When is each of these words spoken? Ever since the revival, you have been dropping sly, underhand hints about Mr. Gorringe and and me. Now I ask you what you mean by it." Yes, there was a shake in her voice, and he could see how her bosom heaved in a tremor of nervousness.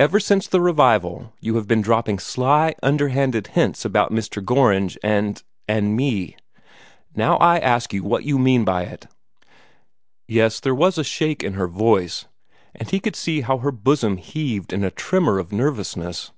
Ever 0.00 0.18
since 0.18 0.48
the 0.48 0.60
revival, 0.60 1.32
you 1.38 1.54
have 1.54 1.68
been 1.68 1.80
dropping 1.80 2.18
sly, 2.18 2.74
underhand 2.82 3.34
hints 3.46 3.84
about 3.84 4.10
Mr. 4.10 4.44
Gorringe 4.44 4.98
and 5.00 5.40
and 5.68 5.94
me. 5.94 6.34
Now 7.14 7.36
I 7.36 7.60
ask 7.60 7.92
you 7.92 8.02
what 8.02 8.24
you 8.24 8.36
mean 8.36 8.64
by 8.64 8.82
it." 8.82 9.06
Yes, 10.26 10.58
there 10.58 10.74
was 10.74 10.98
a 10.98 11.04
shake 11.04 11.44
in 11.44 11.52
her 11.52 11.68
voice, 11.68 12.26
and 12.74 12.90
he 12.90 12.98
could 12.98 13.14
see 13.14 13.42
how 13.42 13.58
her 13.58 13.70
bosom 13.70 14.16
heaved 14.16 14.72
in 14.72 14.82
a 14.82 14.90
tremor 14.90 15.38
of 15.38 15.52
nervousness. 15.52 16.32